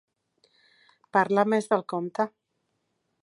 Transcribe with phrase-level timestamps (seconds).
[1.17, 2.27] Parlar més del compte.